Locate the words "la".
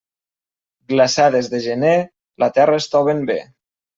2.45-2.51